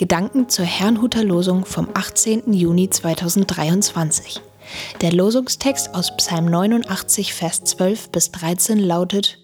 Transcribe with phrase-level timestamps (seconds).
[0.00, 2.54] Gedanken zur Herrnhuter Losung vom 18.
[2.54, 4.40] Juni 2023.
[5.02, 9.38] Der Losungstext aus Psalm 89, Vers 12 bis 13 lautet: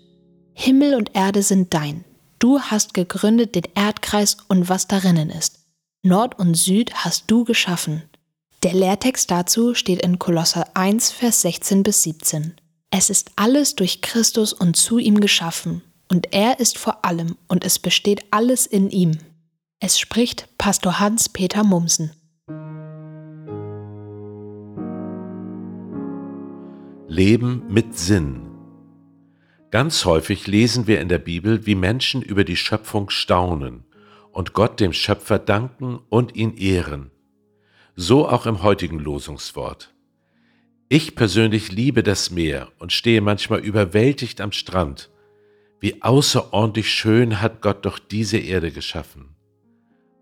[0.55, 2.07] Himmel und Erde sind dein.
[2.39, 5.59] Du hast gegründet den Erdkreis und was darinnen ist.
[6.03, 8.05] Nord und Süd hast du geschaffen.
[8.63, 12.55] Der Lehrtext dazu steht in Kolosser 1, Vers 16 bis 17.
[12.91, 17.63] Es ist alles durch Christus und zu ihm geschaffen, und er ist vor allem, und
[17.63, 19.19] es besteht alles in ihm.
[19.79, 22.13] Es spricht Pastor Hans-Peter Mumsen.
[27.09, 28.49] Leben mit Sinn.
[29.71, 33.85] Ganz häufig lesen wir in der Bibel, wie Menschen über die Schöpfung staunen
[34.33, 37.11] und Gott dem Schöpfer danken und ihn ehren.
[37.95, 39.95] So auch im heutigen Losungswort.
[40.89, 45.11] Ich persönlich liebe das Meer und stehe manchmal überwältigt am Strand.
[45.81, 49.36] Wie außerordentlich schön hat Gott doch diese Erde geschaffen.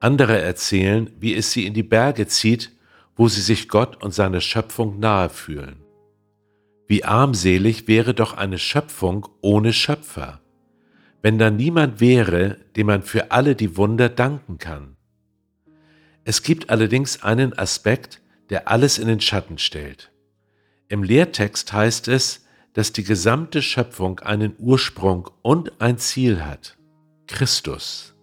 [0.04, 2.72] Andere erzählen, wie es sie in die Berge zieht,
[3.16, 5.76] wo sie sich Gott und seiner Schöpfung nahe fühlen.
[6.86, 10.42] Wie armselig wäre doch eine Schöpfung ohne Schöpfer,
[11.22, 14.98] wenn da niemand wäre, dem man für alle die Wunder danken kann.
[16.24, 20.12] Es gibt allerdings einen Aspekt, der alles in den Schatten stellt.
[20.88, 26.76] Im Lehrtext heißt es, dass die gesamte Schöpfung einen Ursprung und ein Ziel hat.
[27.26, 28.13] Christus.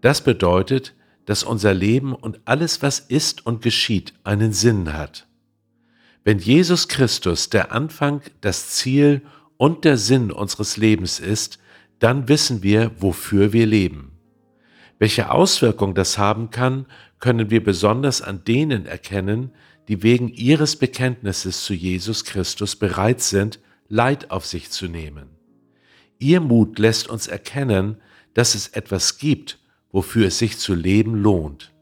[0.00, 0.94] Das bedeutet,
[1.26, 5.26] dass unser Leben und alles, was ist und geschieht, einen Sinn hat.
[6.24, 9.22] Wenn Jesus Christus der Anfang, das Ziel
[9.56, 11.58] und der Sinn unseres Lebens ist,
[11.98, 14.12] dann wissen wir, wofür wir leben.
[14.98, 16.86] Welche Auswirkung das haben kann,
[17.18, 19.50] können wir besonders an denen erkennen,
[19.88, 25.30] die wegen ihres Bekenntnisses zu Jesus Christus bereit sind, Leid auf sich zu nehmen.
[26.18, 27.96] Ihr Mut lässt uns erkennen,
[28.34, 29.58] dass es etwas gibt,
[29.90, 31.72] wofür es sich zu leben lohnt.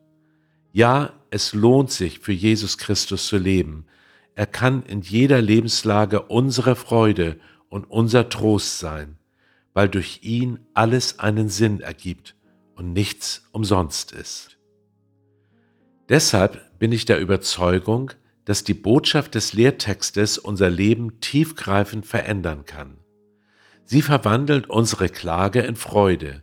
[0.73, 3.87] Ja, es lohnt sich, für Jesus Christus zu leben.
[4.35, 9.19] Er kann in jeder Lebenslage unsere Freude und unser Trost sein,
[9.75, 12.37] weil durch ihn alles einen Sinn ergibt
[12.75, 14.59] und nichts umsonst ist.
[16.09, 18.13] Deshalb bin ich der Überzeugung,
[18.45, 22.99] dass die Botschaft des Lehrtextes unser Leben tiefgreifend verändern kann.
[23.85, 26.43] Sie verwandelt unsere Klage in Freude,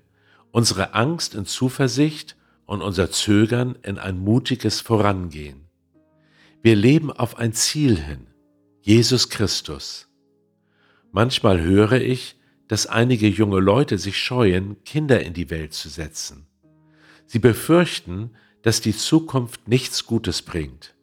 [0.53, 5.66] unsere Angst in Zuversicht und unser Zögern in ein mutiges Vorangehen.
[6.62, 8.28] Wir leben auf ein Ziel hin,
[8.80, 10.08] Jesus Christus.
[11.12, 12.36] Manchmal höre ich,
[12.68, 16.46] dass einige junge Leute sich scheuen, Kinder in die Welt zu setzen.
[17.25, 18.30] Sie befürchten,
[18.62, 20.94] dass die Zukunft nichts Gutes bringt.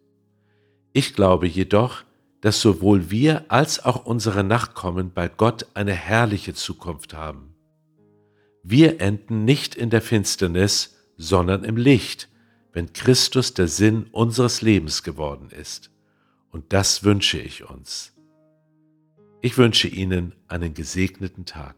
[0.93, 2.05] Ich glaube jedoch,
[2.41, 7.51] dass sowohl wir als auch unsere Nachkommen bei Gott eine herrliche Zukunft haben.
[8.63, 12.29] Wir enden nicht in der Finsternis, sondern im Licht,
[12.73, 15.91] wenn Christus der Sinn unseres Lebens geworden ist.
[16.51, 18.13] Und das wünsche ich uns.
[19.41, 21.77] Ich wünsche Ihnen einen gesegneten Tag.